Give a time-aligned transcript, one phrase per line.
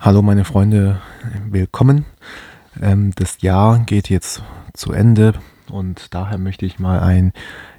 [0.00, 1.00] Hallo meine Freunde,
[1.48, 2.04] willkommen.
[2.80, 4.42] Ähm, das Jahr geht jetzt
[4.74, 5.34] zu Ende
[5.70, 7.32] und daher möchte ich mal ein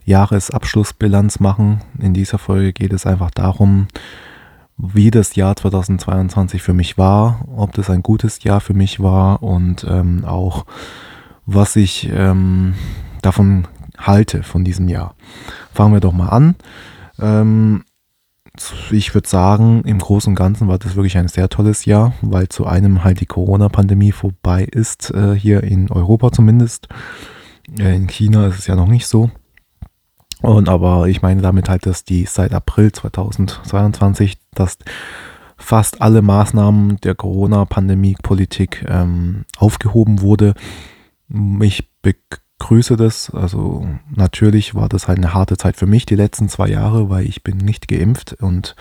[0.05, 1.81] Jahresabschlussbilanz machen.
[1.99, 3.87] In dieser Folge geht es einfach darum,
[4.77, 9.43] wie das Jahr 2022 für mich war, ob das ein gutes Jahr für mich war
[9.43, 10.65] und ähm, auch
[11.45, 12.73] was ich ähm,
[13.21, 15.15] davon halte von diesem Jahr.
[15.73, 16.55] Fangen wir doch mal an.
[18.91, 22.49] Ich würde sagen, im Großen und Ganzen war das wirklich ein sehr tolles Jahr, weil
[22.49, 26.87] zu einem halt die Corona-Pandemie vorbei ist, äh, hier in Europa zumindest.
[27.77, 29.29] Äh, in China ist es ja noch nicht so.
[30.41, 34.77] Und aber ich meine damit halt, dass die seit April 2022, dass
[35.57, 40.53] fast alle Maßnahmen der Corona-Pandemie-Politik ähm, aufgehoben wurde.
[41.61, 41.89] Ich
[42.57, 43.29] begrüße das.
[43.29, 47.25] Also natürlich war das halt eine harte Zeit für mich die letzten zwei Jahre, weil
[47.25, 48.75] ich bin nicht geimpft und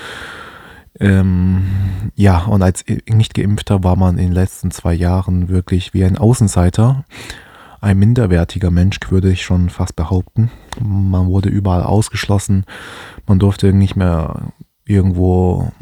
[1.00, 6.04] ähm, ja, und als nicht geimpfter war man in den letzten zwei Jahren wirklich wie
[6.04, 7.04] ein Außenseiter,
[7.80, 10.52] ein minderwertiger Mensch, würde ich schon fast behaupten.
[10.80, 12.64] Man wurde überall ausgeschlossen,
[13.26, 14.52] man durfte nicht mehr
[14.84, 15.72] irgendwo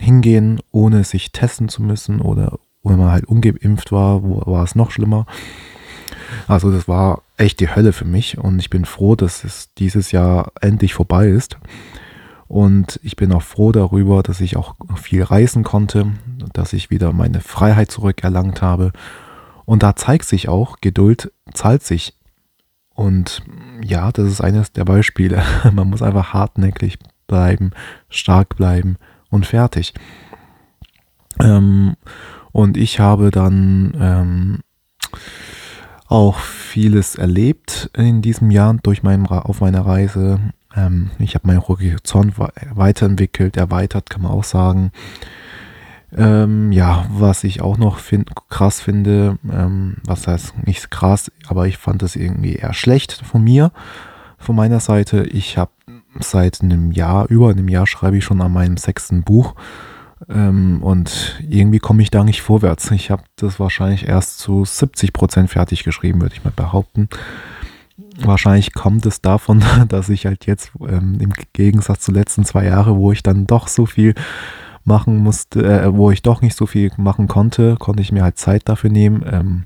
[0.00, 4.90] hingehen, ohne sich testen zu müssen oder wenn man halt ungeimpft war, war es noch
[4.90, 5.26] schlimmer.
[6.48, 10.12] Also das war echt die Hölle für mich und ich bin froh, dass es dieses
[10.12, 11.58] Jahr endlich vorbei ist.
[12.46, 16.12] Und ich bin auch froh darüber, dass ich auch viel reisen konnte,
[16.52, 18.92] dass ich wieder meine Freiheit zurückerlangt habe.
[19.64, 22.14] Und da zeigt sich auch, Geduld zahlt sich.
[22.94, 23.42] Und
[23.82, 25.42] ja, das ist eines der Beispiele.
[25.72, 27.72] Man muss einfach hartnäckig bleiben,
[28.08, 28.96] stark bleiben
[29.30, 29.94] und fertig.
[31.40, 31.96] Ähm,
[32.52, 34.60] und ich habe dann ähm,
[36.06, 40.40] auch vieles erlebt in diesem Jahr durch mein, auf meiner Reise.
[40.76, 44.92] Ähm, ich habe meinen Horizont weiterentwickelt, erweitert, kann man auch sagen.
[46.16, 51.66] Ähm, ja, was ich auch noch find, krass finde, ähm, was heißt nicht krass, aber
[51.66, 53.72] ich fand das irgendwie eher schlecht von mir,
[54.38, 55.24] von meiner Seite.
[55.24, 55.72] Ich habe
[56.20, 59.54] seit einem Jahr, über einem Jahr schreibe ich schon an meinem sechsten Buch
[60.28, 62.90] ähm, und irgendwie komme ich da nicht vorwärts.
[62.90, 67.08] Ich habe das wahrscheinlich erst zu 70 Prozent fertig geschrieben, würde ich mal behaupten.
[68.18, 72.96] Wahrscheinlich kommt es davon, dass ich halt jetzt ähm, im Gegensatz zu letzten zwei Jahren,
[72.96, 74.14] wo ich dann doch so viel
[74.84, 78.38] machen musste, äh, wo ich doch nicht so viel machen konnte, konnte ich mir halt
[78.38, 79.64] Zeit dafür nehmen, ähm,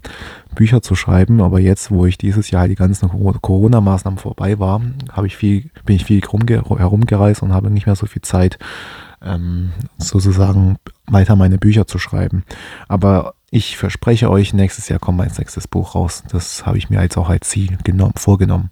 [0.54, 1.40] Bücher zu schreiben.
[1.40, 4.80] Aber jetzt, wo ich dieses Jahr die ganzen Corona-Maßnahmen vorbei war,
[5.12, 8.58] habe ich viel, bin ich viel herumgereist und habe nicht mehr so viel Zeit,
[9.22, 12.44] ähm, sozusagen weiter meine Bücher zu schreiben.
[12.88, 16.22] Aber ich verspreche euch, nächstes Jahr kommt mein sechstes Buch raus.
[16.30, 18.70] Das habe ich mir jetzt auch als Ziel genommen, vorgenommen.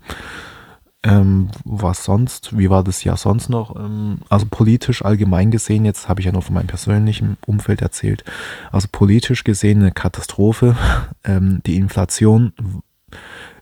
[1.02, 2.58] Ähm, was sonst?
[2.58, 3.76] Wie war das Jahr sonst noch?
[3.76, 8.24] Ähm, also politisch allgemein gesehen, jetzt habe ich ja nur von meinem persönlichen Umfeld erzählt.
[8.72, 10.76] Also politisch gesehen eine Katastrophe.
[11.28, 12.52] Ähm, die Inflation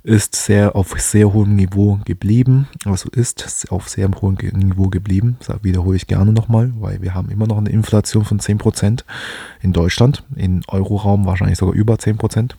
[0.05, 2.69] ist sehr auf sehr hohem Niveau geblieben.
[2.85, 5.39] Also ist auf sehr hohem Niveau geblieben.
[5.45, 9.03] Das wiederhole ich gerne nochmal, weil wir haben immer noch eine Inflation von 10%
[9.63, 10.23] in Deutschland.
[10.37, 12.53] In Euroraum wahrscheinlich sogar über 10%.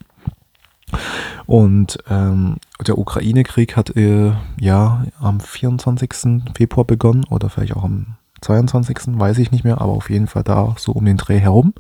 [1.45, 6.41] Und ähm, der Ukraine-Krieg hat äh, ja am 24.
[6.55, 9.19] Februar begonnen oder vielleicht auch am 22.
[9.19, 11.73] weiß ich nicht mehr, aber auf jeden Fall da so um den Dreh herum.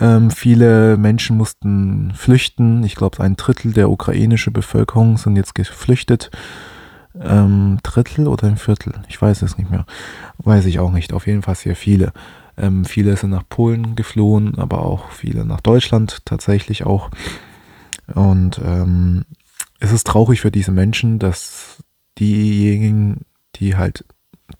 [0.00, 2.82] Ähm, viele Menschen mussten flüchten.
[2.84, 6.30] Ich glaube, ein Drittel der ukrainischen Bevölkerung sind jetzt geflüchtet.
[7.20, 8.94] Ähm, Drittel oder ein Viertel?
[9.08, 9.86] Ich weiß es nicht mehr.
[10.38, 11.12] Weiß ich auch nicht.
[11.12, 12.12] Auf jeden Fall sehr viele.
[12.56, 17.10] Ähm, viele sind nach Polen geflohen, aber auch viele nach Deutschland tatsächlich auch.
[18.14, 19.24] Und ähm,
[19.80, 21.82] es ist traurig für diese Menschen, dass
[22.18, 24.04] diejenigen, die halt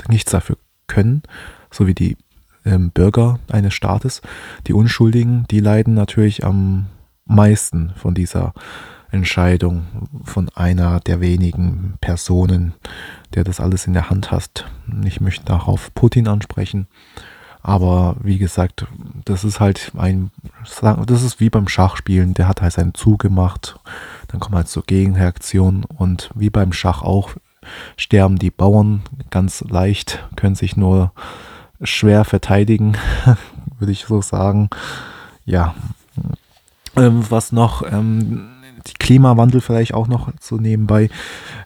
[0.09, 0.57] nichts dafür
[0.89, 1.23] können,
[1.71, 2.17] so wie die
[2.65, 4.23] ähm, Bürger eines Staates,
[4.67, 6.87] die Unschuldigen, die leiden natürlich am
[7.25, 8.53] meisten von dieser
[9.11, 9.87] Entscheidung
[10.25, 12.75] von einer der wenigen Personen,
[13.35, 14.67] der das alles in der Hand hat.
[15.05, 16.89] Ich möchte darauf Putin ansprechen.
[17.61, 18.87] Aber wie gesagt,
[19.25, 20.31] das ist halt ein,
[21.07, 23.79] das ist wie beim Schachspielen, der hat halt seinen Zug gemacht,
[24.29, 27.33] dann kommt halt zur Gegenreaktion und wie beim Schach auch
[27.97, 31.13] sterben die Bauern ganz leicht, können sich nur
[31.83, 32.97] schwer verteidigen,
[33.79, 34.71] würde ich so sagen.
[35.45, 35.75] Ja.
[36.97, 38.49] Ähm, was noch, ähm,
[38.99, 41.11] Klimawandel vielleicht auch noch so nebenbei.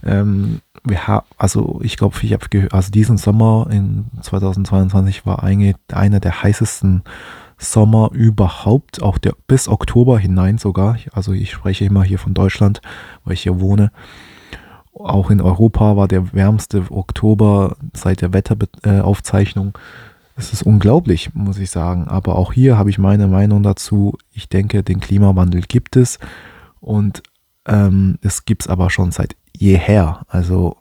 [0.04, 5.42] Ähm, wir haben, also ich glaube, ich habe gehört, also diesen Sommer in 2022 war
[5.42, 7.02] eigentlich einer der heißesten
[7.58, 10.96] Sommer überhaupt, auch der bis Oktober hinein sogar.
[11.12, 12.82] Also ich spreche immer hier von Deutschland,
[13.24, 13.92] weil ich hier wohne.
[14.94, 19.76] Auch in Europa war der wärmste Oktober seit der Wetteraufzeichnung.
[20.36, 22.08] es ist unglaublich, muss ich sagen.
[22.08, 24.16] Aber auch hier habe ich meine Meinung dazu.
[24.32, 26.18] Ich denke, den Klimawandel gibt es
[26.80, 27.22] und
[27.66, 30.22] ähm, es gibt es aber schon seit jeher.
[30.28, 30.76] Also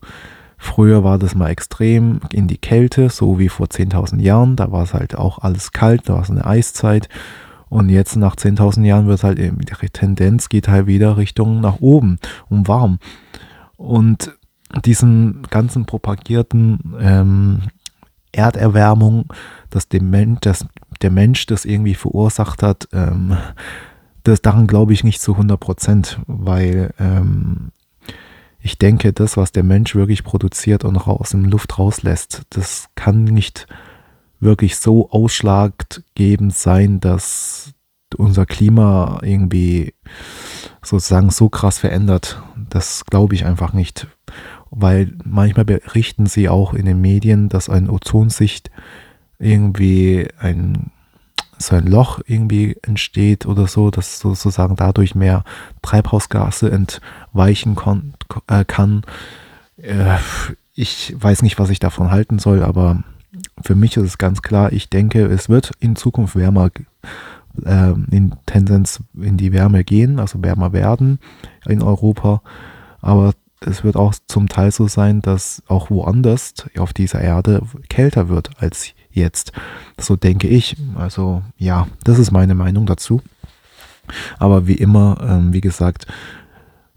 [0.57, 4.56] früher war das mal extrem in die Kälte, so wie vor 10.000 Jahren.
[4.56, 7.07] Da war es halt auch alles kalt, da war es eine Eiszeit.
[7.69, 11.80] Und jetzt nach 10.000 Jahren wird halt eben, die Tendenz geht halt wieder Richtung nach
[11.80, 12.19] oben
[12.50, 13.00] und warm.
[13.81, 14.38] Und
[14.86, 17.62] diesen ganzen propagierten ähm,
[18.31, 19.25] Erderwärmung,
[19.72, 20.68] dass, dem Mensch, dass
[21.01, 23.36] der Mensch das irgendwie verursacht hat, ähm,
[24.24, 27.72] das daran glaube ich nicht zu 100 Prozent, weil ähm,
[28.60, 33.24] ich denke, das, was der Mensch wirklich produziert und aus dem Luft rauslässt, das kann
[33.24, 33.66] nicht
[34.39, 37.74] wirklich so ausschlaggebend sein, dass
[38.16, 39.95] unser Klima irgendwie
[40.83, 42.42] sozusagen so krass verändert.
[42.71, 44.07] Das glaube ich einfach nicht.
[44.71, 48.71] Weil manchmal berichten sie auch in den Medien, dass ein Ozonsicht
[49.38, 50.91] irgendwie ein
[51.59, 55.44] so ein Loch irgendwie entsteht oder so, dass sozusagen dadurch mehr
[55.83, 57.77] Treibhausgase entweichen
[58.47, 59.03] äh, kann.
[59.77, 60.18] Äh,
[60.73, 63.03] ich weiß nicht, was ich davon halten soll, aber
[63.62, 66.71] für mich ist es ganz klar, ich denke, es wird in Zukunft wärmer,
[67.63, 71.19] äh, in Tendenz in die Wärme gehen, also wärmer werden
[71.68, 72.42] in Europa.
[73.01, 78.27] Aber es wird auch zum Teil so sein, dass auch woanders auf dieser Erde kälter
[78.27, 79.51] wird als jetzt.
[80.00, 80.77] So denke ich.
[80.95, 83.21] Also ja, das ist meine Meinung dazu.
[84.39, 86.07] Aber wie immer, ähm, wie gesagt,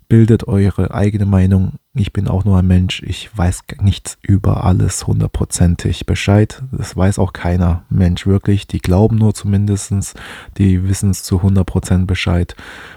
[0.09, 1.75] bildet eure eigene Meinung.
[1.97, 3.05] Ich bin auch nur ein Mensch.
[3.05, 6.61] Ich weiß nichts über alles hundertprozentig Bescheid.
[6.73, 8.67] Das weiß auch keiner Mensch wirklich.
[8.67, 10.17] Die glauben nur zumindest,
[10.59, 12.57] die wissen es zu 100% Bescheid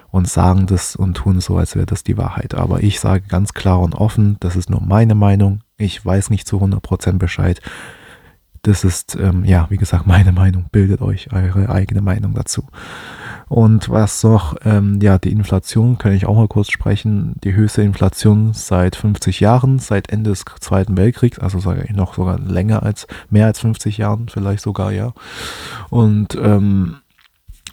[0.10, 2.56] und sagen das und tun so, als wäre das die Wahrheit.
[2.56, 5.62] Aber ich sage ganz klar und offen, das ist nur meine Meinung.
[5.78, 7.62] Ich weiß nicht zu 100% Bescheid.
[8.64, 10.70] Das ist, ähm, ja, wie gesagt, meine Meinung.
[10.72, 12.64] Bildet euch eure eigene Meinung dazu.
[13.50, 17.36] Und was noch, ähm, ja, die Inflation, kann ich auch mal kurz sprechen.
[17.44, 22.16] Die höchste Inflation seit 50 Jahren, seit Ende des Zweiten Weltkriegs, also sage ich noch
[22.16, 25.14] sogar länger als, mehr als 50 Jahren, vielleicht sogar, ja.
[25.90, 26.98] Und ähm,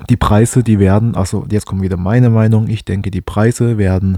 [0.08, 4.16] die Preise, die werden, also jetzt kommt wieder meine Meinung, ich denke, die Preise werden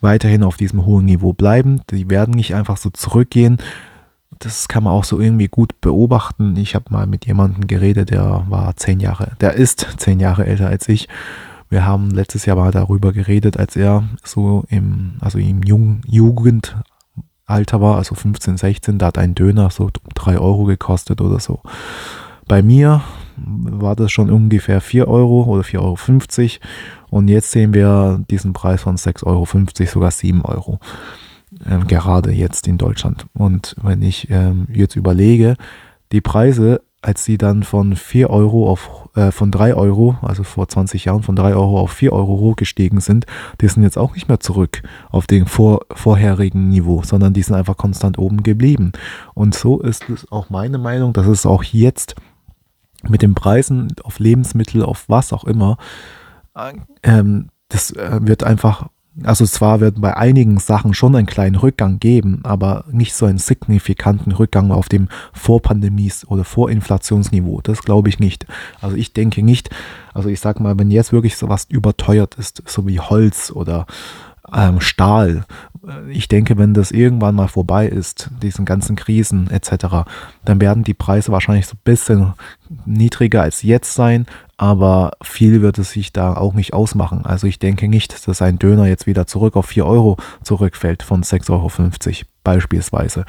[0.00, 1.80] weiterhin auf diesem hohen Niveau bleiben.
[1.90, 3.58] Die werden nicht einfach so zurückgehen
[4.38, 6.56] das kann man auch so irgendwie gut beobachten.
[6.56, 10.68] Ich habe mal mit jemandem geredet, der war zehn Jahre, der ist zehn Jahre älter
[10.68, 11.08] als ich.
[11.68, 17.80] Wir haben letztes Jahr mal darüber geredet, als er so im, also im Jung, Jugendalter
[17.80, 21.60] war, also 15, 16, da hat ein Döner so drei Euro gekostet oder so.
[22.46, 23.02] Bei mir
[23.36, 25.96] war das schon ungefähr 4 Euro oder 4,50 Euro.
[27.10, 29.46] Und jetzt sehen wir diesen Preis von 6,50 Euro,
[29.86, 30.78] sogar 7 Euro
[31.68, 33.26] ähm, gerade jetzt in Deutschland.
[33.34, 35.56] Und wenn ich ähm, jetzt überlege,
[36.12, 40.68] die Preise, als sie dann von 4 Euro auf, äh, von 3 Euro, also vor
[40.68, 43.26] 20 Jahren von 3 Euro auf 4 Euro hochgestiegen sind,
[43.60, 47.54] die sind jetzt auch nicht mehr zurück auf den vor, vorherigen Niveau, sondern die sind
[47.54, 48.92] einfach konstant oben geblieben.
[49.34, 52.16] Und so ist es auch meine Meinung, dass es auch jetzt
[53.08, 55.76] mit den Preisen auf Lebensmittel, auf was auch immer,
[56.54, 56.72] äh,
[57.02, 58.88] ähm, das äh, wird einfach
[59.22, 63.38] also zwar wird bei einigen Sachen schon einen kleinen Rückgang geben, aber nicht so einen
[63.38, 67.60] signifikanten Rückgang auf dem Vorpandemies- oder Vorinflationsniveau.
[67.62, 68.46] Das glaube ich nicht.
[68.80, 69.70] Also ich denke nicht,
[70.12, 73.86] also ich sage mal, wenn jetzt wirklich sowas überteuert ist, so wie Holz oder
[74.54, 75.44] ähm, Stahl.
[76.08, 80.08] Ich denke, wenn das irgendwann mal vorbei ist, diesen ganzen Krisen etc.,
[80.44, 82.34] dann werden die Preise wahrscheinlich so ein bisschen
[82.84, 84.26] niedriger als jetzt sein,
[84.56, 87.24] aber viel wird es sich da auch nicht ausmachen.
[87.24, 91.22] Also ich denke nicht, dass ein Döner jetzt wieder zurück auf 4 Euro zurückfällt von
[91.22, 91.70] 6,50 Euro
[92.42, 93.24] beispielsweise.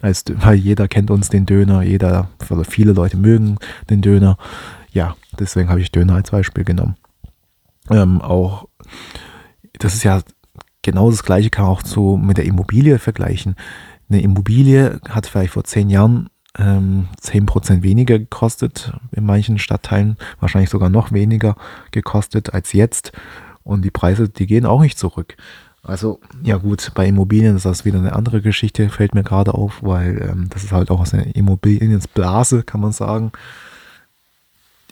[0.00, 3.58] Als, weil jeder kennt uns den Döner, jeder, oder viele Leute mögen
[3.90, 4.38] den Döner.
[4.92, 6.96] Ja, deswegen habe ich Döner als Beispiel genommen.
[7.90, 8.68] Ähm, auch,
[9.78, 10.20] das ist ja
[10.88, 13.56] genau das gleiche kann man auch so mit der Immobilie vergleichen.
[14.08, 20.70] Eine Immobilie hat vielleicht vor zehn Jahren ähm, 10% weniger gekostet in manchen Stadtteilen, wahrscheinlich
[20.70, 21.56] sogar noch weniger
[21.90, 23.12] gekostet als jetzt.
[23.64, 25.36] Und die Preise, die gehen auch nicht zurück.
[25.82, 29.82] Also, ja gut, bei Immobilien ist das wieder eine andere Geschichte, fällt mir gerade auf,
[29.82, 33.30] weil ähm, das ist halt auch aus einer Immobilienblase, kann man sagen.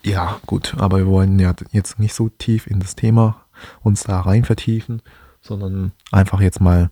[0.03, 3.41] Ja, gut, aber wir wollen ja jetzt nicht so tief in das Thema
[3.83, 5.01] uns da rein vertiefen
[5.47, 6.91] sondern einfach jetzt mal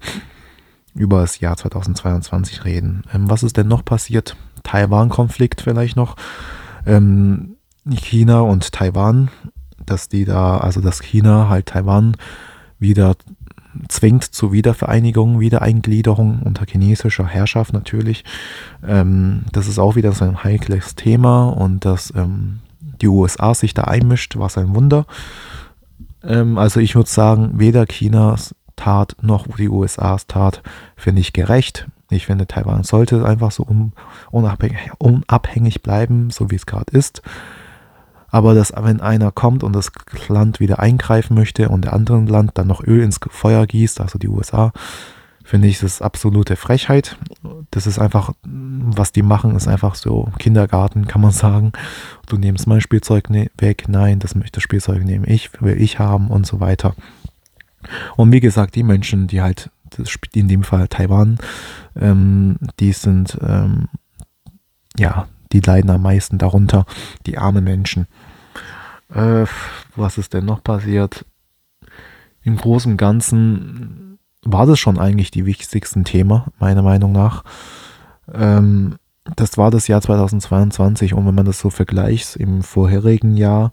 [0.95, 3.03] über das Jahr 2022 reden.
[3.13, 4.37] Ähm, was ist denn noch passiert?
[4.63, 6.17] Taiwan-Konflikt vielleicht noch.
[6.87, 7.57] Ähm,
[7.91, 9.31] China und Taiwan,
[9.85, 12.17] dass die da, also dass China halt Taiwan
[12.79, 13.17] wieder
[13.89, 18.25] zwingt zur Wiedervereinigung, Wiedereingliederung unter chinesischer Herrschaft natürlich.
[18.87, 22.61] Ähm, das ist auch wieder so ein heikles Thema und dass ähm,
[23.01, 25.07] die USA sich da einmischt, war ein Wunder.
[26.27, 30.63] Ähm, also ich würde sagen, weder Chinas Tat noch die USAs Tat
[30.97, 31.89] finde ich gerecht.
[32.11, 33.67] Ich finde, Taiwan sollte einfach so
[34.31, 37.23] unabhängig, unabhängig bleiben, so wie es gerade ist.
[38.29, 39.93] Aber dass, wenn einer kommt und das
[40.29, 44.19] Land wieder eingreifen möchte und der andere Land dann noch Öl ins Feuer gießt, also
[44.19, 44.73] die USA,
[45.45, 47.17] finde ich, das ist absolute Frechheit.
[47.71, 51.73] Das ist einfach, was die machen, ist einfach so Kindergarten, kann man sagen.
[52.27, 56.29] Du nimmst mein Spielzeug ne-, weg, nein, das, das Spielzeug nehme ich, will ich haben
[56.29, 56.97] und so weiter.
[58.17, 59.71] Und wie gesagt, die Menschen, die halt,
[60.33, 61.39] in dem Fall Taiwan,
[61.95, 63.89] ähm, die sind, ähm,
[64.97, 66.87] ja, die leiden am meisten darunter,
[67.27, 68.07] die armen Menschen.
[69.13, 69.45] Äh,
[69.95, 71.27] was ist denn noch passiert?
[72.43, 74.14] Im Großen und Ganzen
[74.45, 77.45] war das schon eigentlich die wichtigsten Thema, meiner Meinung nach.
[78.33, 78.97] Ähm,
[79.37, 83.73] das war das Jahr 2022 und wenn man das so vergleicht im vorherigen Jahr,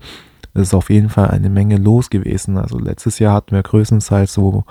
[0.54, 2.58] ist auf jeden Fall eine Menge los gewesen.
[2.58, 4.66] Also letztes Jahr hatten wir größtenteils so,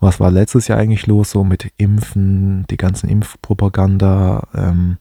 [0.00, 4.98] was war letztes Jahr eigentlich los, so mit Impfen, die ganzen Impfpropaganda, ähm,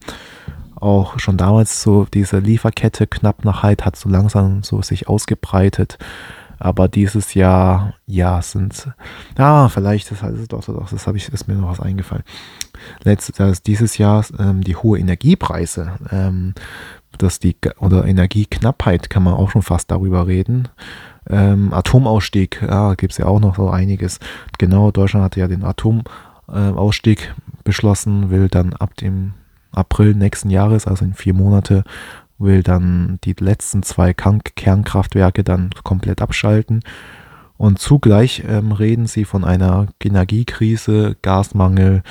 [0.75, 5.97] auch schon damals so diese Lieferkette Knappnachheit hat so langsam so sich ausgebreitet.
[6.59, 8.89] Aber dieses Jahr, ja, sind,
[9.37, 12.23] ja, vielleicht, das heißt doch, doch, das habe ich, ist mir noch was eingefallen.
[13.03, 16.53] Letztes, dieses Jahr ähm, die hohe Energiepreise, ähm,
[17.17, 20.69] dass die, oder Energieknappheit kann man auch schon fast darüber reden.
[21.29, 24.19] Ähm, Atomausstieg, ja, gibt es ja auch noch so einiges.
[24.57, 29.33] Genau, Deutschland hat ja den Atomausstieg äh, beschlossen, will dann ab dem
[29.71, 31.83] April nächsten Jahres, also in vier Monate,
[32.37, 36.81] will dann die letzten zwei Kernkraftwerke dann komplett abschalten.
[37.57, 42.03] Und zugleich ähm, reden sie von einer Energiekrise, Gasmangel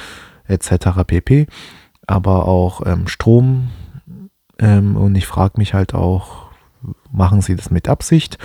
[0.46, 1.04] etc.
[1.06, 1.46] pp.
[2.06, 3.70] Aber auch ähm, Strom.
[4.58, 6.50] Ähm, und ich frage mich halt auch,
[7.10, 8.38] machen sie das mit Absicht?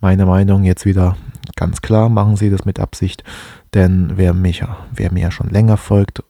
[0.00, 1.16] Meine Meinung jetzt wieder
[1.56, 3.22] ganz klar, machen sie das mit Absicht.
[3.74, 6.22] Denn wer, mich, wer mir schon länger folgt,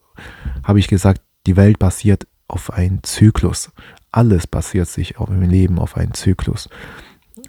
[0.64, 3.70] habe ich gesagt, die Welt basiert auf einen Zyklus.
[4.12, 6.68] Alles basiert sich auch im Leben auf einen Zyklus.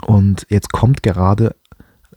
[0.06, 1.56] Und jetzt kommt gerade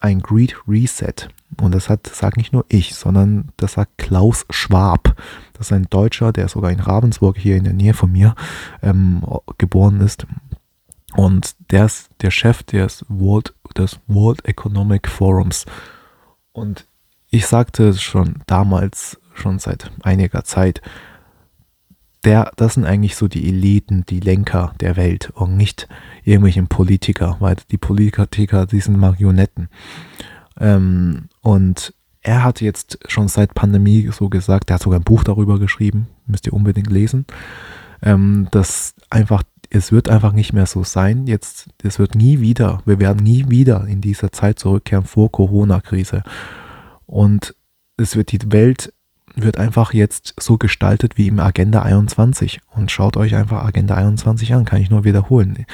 [0.01, 1.29] ein Great Reset.
[1.61, 5.17] Und das hat, sagt nicht nur ich, sondern das sagt Klaus Schwab.
[5.55, 8.35] Das ist ein Deutscher, der sogar in Ravensburg hier in der Nähe von mir
[8.83, 9.23] ähm,
[9.59, 10.27] geboren ist.
[11.15, 15.65] Und der ist der Chef des World, des World Economic Forums.
[16.53, 16.87] Und
[17.31, 20.83] ich sagte es schon damals, schon seit einiger Zeit,
[22.25, 25.89] der, das sind eigentlich so die Eliten, die Lenker der Welt und nicht
[26.25, 29.69] irgendwelche Politiker, weil die Politiker, die sind Marionetten.
[30.59, 35.25] Ähm, und er hat jetzt schon seit Pandemie so gesagt, er hat sogar ein Buch
[35.25, 37.27] darüber geschrieben, müsst ihr unbedingt lesen,
[38.03, 41.27] ähm, dass einfach, es wird einfach nicht mehr so sein.
[41.27, 46.23] Jetzt, es wird nie wieder, wir werden nie wieder in dieser Zeit zurückkehren vor Corona-Krise.
[47.07, 47.55] Und
[47.99, 48.93] es wird die Welt
[49.35, 52.61] wird einfach jetzt so gestaltet wie im Agenda 21.
[52.71, 55.67] Und schaut euch einfach Agenda 21 an, kann ich nur wiederholen.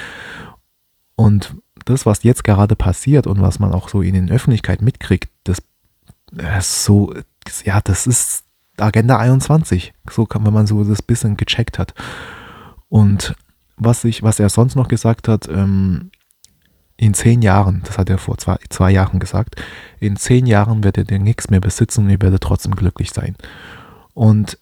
[1.17, 5.31] Und das, was jetzt gerade passiert und was man auch so in den Öffentlichkeit mitkriegt,
[5.45, 5.59] das
[6.59, 7.15] ist so,
[7.65, 8.45] ja, das ist
[8.79, 9.93] Agenda 21.
[10.11, 11.95] So kann, wenn man so das bisschen gecheckt hat.
[12.89, 13.35] Und
[13.77, 16.11] was ich, was er sonst noch gesagt hat, ähm,
[17.01, 19.57] in zehn Jahren, das hat er vor zwei, zwei Jahren gesagt,
[20.01, 23.37] in zehn Jahren werdet ihr nichts mehr besitzen und ihr werdet trotzdem glücklich sein.
[24.13, 24.59] Und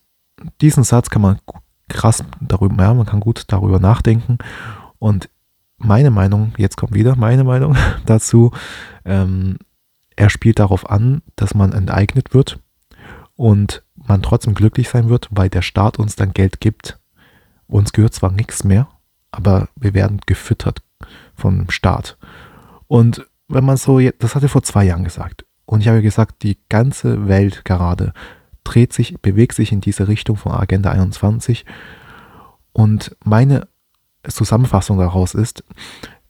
[0.61, 1.41] diesen Satz kann man
[1.89, 4.39] krass darüber, ja, man kann gut darüber nachdenken.
[5.01, 5.29] Und
[5.79, 7.77] meine Meinung, jetzt kommt wieder meine Meinung
[8.07, 8.53] dazu,
[9.05, 9.59] ähm,
[10.15, 12.61] er spielt darauf an, dass man enteignet wird
[13.35, 17.01] und man trotzdem glücklich sein wird, weil der Staat uns dann Geld gibt.
[17.67, 18.87] Uns gehört zwar nichts mehr,
[19.33, 20.83] aber wir werden gefüttert
[21.39, 22.19] vom Staat.
[22.87, 25.45] Und wenn man so, das hat er vor zwei Jahren gesagt.
[25.65, 28.13] Und ich habe gesagt, die ganze Welt gerade
[28.65, 31.65] dreht sich, bewegt sich in diese Richtung von Agenda 21.
[32.73, 33.69] Und meine
[34.27, 35.65] Zusammenfassung daraus ist,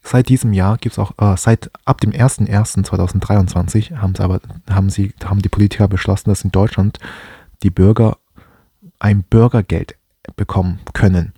[0.02, 4.90] seit diesem Jahr gibt es auch, äh, seit ab dem 01.01.2023 haben sie aber, haben
[4.90, 6.98] sie, haben die Politiker beschlossen, dass in Deutschland
[7.62, 8.18] die Bürger
[8.98, 9.96] ein Bürgergeld
[10.36, 11.32] bekommen können.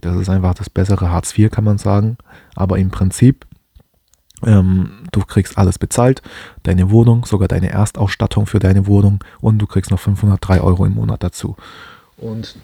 [0.00, 2.16] Das ist einfach das bessere Hartz IV, kann man sagen.
[2.54, 3.46] Aber im Prinzip,
[4.44, 6.22] ähm, du kriegst alles bezahlt,
[6.62, 10.94] deine Wohnung, sogar deine Erstausstattung für deine Wohnung und du kriegst noch 503 Euro im
[10.94, 11.56] Monat dazu.
[12.16, 12.56] Und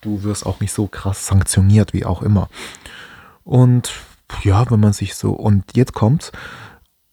[0.00, 2.48] du wirst auch nicht so krass sanktioniert, wie auch immer.
[3.44, 3.92] Und
[4.42, 6.32] ja, wenn man sich so, und jetzt kommt's,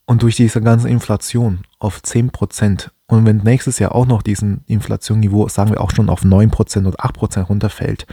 [0.06, 5.48] und durch diese ganze Inflation auf 10% Und wenn nächstes Jahr auch noch diesen Inflationsniveau,
[5.48, 8.06] sagen wir auch schon auf 9% oder 8% runterfällt,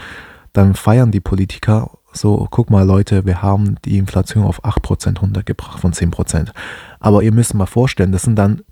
[0.53, 5.81] dann feiern die Politiker so, guck mal Leute, wir haben die Inflation auf 8% runtergebracht
[5.81, 6.51] von 10%.
[6.99, 8.63] Aber ihr müsst mal vorstellen, das sind dann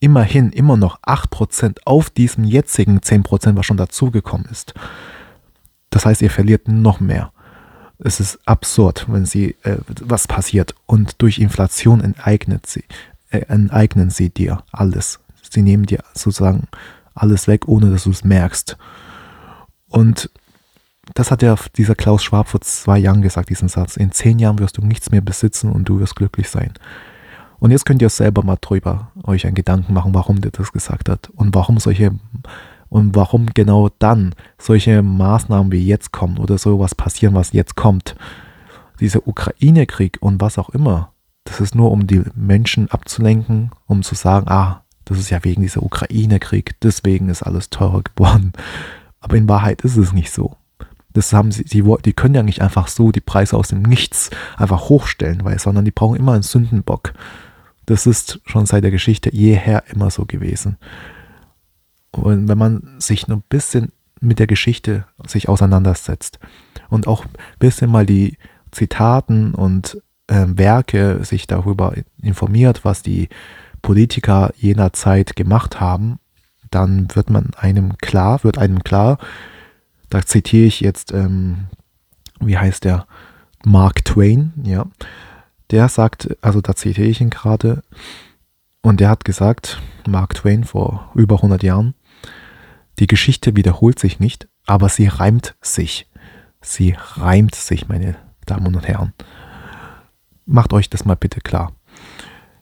[0.00, 4.74] immerhin immer noch 8% auf diesem jetzigen 10%, was schon dazugekommen ist.
[5.90, 7.32] Das heißt, ihr verliert noch mehr.
[7.98, 10.74] Es ist absurd, wenn sie, äh, was passiert.
[10.86, 12.84] Und durch Inflation enteignet sie,
[13.30, 15.20] äh, enteignen sie dir alles.
[15.50, 16.68] Sie nehmen dir sozusagen
[17.14, 18.76] alles weg, ohne dass du es merkst.
[19.88, 20.30] Und
[21.14, 23.96] das hat ja dieser Klaus Schwab vor zwei Jahren gesagt, diesen Satz.
[23.96, 26.72] In zehn Jahren wirst du nichts mehr besitzen und du wirst glücklich sein.
[27.58, 31.08] Und jetzt könnt ihr selber mal drüber euch einen Gedanken machen, warum der das gesagt
[31.08, 32.12] hat und warum solche
[32.88, 38.14] und warum genau dann solche Maßnahmen wie jetzt kommen oder sowas passieren, was jetzt kommt.
[39.00, 41.12] Dieser Ukraine-Krieg und was auch immer,
[41.44, 45.62] das ist nur, um die Menschen abzulenken, um zu sagen, ah, das ist ja wegen
[45.62, 48.52] dieser Ukraine-Krieg, deswegen ist alles teurer geworden.
[49.20, 50.56] Aber in Wahrheit ist es nicht so.
[51.16, 54.28] Das haben sie, die, die können ja nicht einfach so die Preise aus dem Nichts
[54.58, 57.14] einfach hochstellen, weil, sondern die brauchen immer einen Sündenbock.
[57.86, 60.76] Das ist schon seit der Geschichte jeher immer so gewesen.
[62.10, 66.38] Und wenn man sich nur ein bisschen mit der Geschichte sich auseinandersetzt
[66.90, 68.36] und auch ein bisschen mal die
[68.70, 73.30] Zitaten und äh, Werke sich darüber informiert, was die
[73.80, 76.18] Politiker jener Zeit gemacht haben,
[76.70, 79.16] dann wird man einem klar, wird einem klar,
[80.10, 81.66] da zitiere ich jetzt, ähm,
[82.40, 83.06] wie heißt der?
[83.64, 84.86] Mark Twain, ja.
[85.70, 87.82] Der sagt, also da zitiere ich ihn gerade,
[88.82, 91.94] und der hat gesagt, Mark Twain vor über 100 Jahren,
[93.00, 96.08] die Geschichte wiederholt sich nicht, aber sie reimt sich.
[96.60, 99.12] Sie reimt sich, meine Damen und Herren.
[100.46, 101.72] Macht euch das mal bitte klar.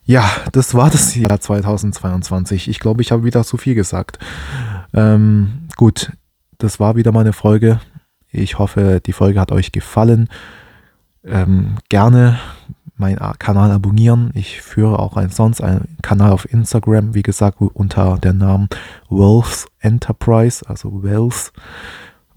[0.04, 2.68] Ja, das war das Jahr 2022.
[2.68, 4.18] Ich glaube, ich habe wieder zu viel gesagt.
[4.92, 6.12] Ähm, gut,
[6.58, 7.80] das war wieder meine Folge.
[8.30, 10.28] Ich hoffe, die Folge hat euch gefallen.
[11.24, 12.38] Ähm, gerne
[12.96, 14.30] meinen Kanal abonnieren.
[14.34, 18.68] Ich führe auch einen, sonst einen Kanal auf Instagram, wie gesagt, unter dem Namen
[19.08, 21.52] Wealth Enterprise, also Wealth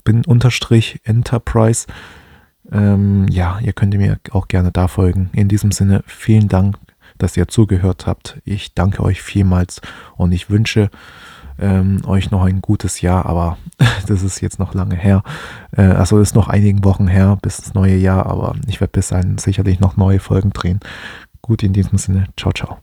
[0.08, 1.86] bin unterstrich Enterprise.
[2.72, 5.30] Ähm, ja, ihr könnt mir auch gerne da folgen.
[5.34, 6.78] In diesem Sinne, vielen Dank,
[7.18, 8.39] dass ihr zugehört habt.
[8.46, 9.82] Ich danke euch vielmals
[10.15, 10.89] und ich wünsche
[11.60, 13.58] ähm, euch noch ein gutes Jahr, aber
[14.08, 15.24] das ist jetzt noch lange her.
[15.76, 19.10] Äh, also ist noch einigen Wochen her bis ins neue Jahr, aber ich werde bis
[19.10, 20.80] dahin sicherlich noch neue Folgen drehen.
[21.41, 22.78] Gut, in diesem Sinne, ciao, ciao.